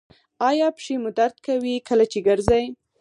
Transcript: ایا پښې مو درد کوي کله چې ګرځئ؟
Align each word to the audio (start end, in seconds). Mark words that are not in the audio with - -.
ایا 0.49 0.67
پښې 0.77 0.95
مو 1.01 1.09
درد 1.17 1.37
کوي 1.47 1.75
کله 1.87 2.05
چې 2.11 2.19
ګرځئ؟ 2.27 2.63